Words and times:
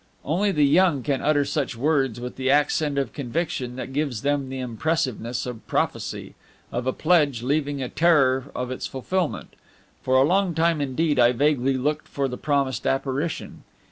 Only 0.25 0.51
the 0.51 0.65
young 0.65 1.03
can 1.03 1.21
utter 1.21 1.45
such 1.45 1.75
words 1.77 2.19
with 2.19 2.35
the 2.35 2.49
accent 2.49 2.97
of 2.97 3.13
conviction 3.13 3.75
that 3.75 3.93
gives 3.93 4.23
them 4.23 4.49
the 4.49 4.57
impressiveness 4.57 5.45
of 5.45 5.67
prophecy, 5.67 6.33
of 6.71 6.87
a 6.87 6.91
pledge, 6.91 7.43
leaving 7.43 7.83
a 7.83 7.87
terror 7.87 8.45
of 8.55 8.71
its 8.71 8.87
fulfilment. 8.87 9.53
For 10.01 10.15
a 10.15 10.23
long 10.23 10.55
time 10.55 10.81
indeed 10.81 11.19
I 11.19 11.33
vaguely 11.33 11.77
looked 11.77 12.07
for 12.07 12.27
the 12.27 12.35
promised 12.35 12.87
apparition. 12.87 13.63